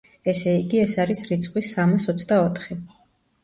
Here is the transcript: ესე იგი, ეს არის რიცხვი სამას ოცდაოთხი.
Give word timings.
ესე 0.31 0.53
იგი, 0.61 0.79
ეს 0.83 0.95
არის 1.03 1.21
რიცხვი 1.29 1.65
სამას 1.69 2.11
ოცდაოთხი. 2.17 2.83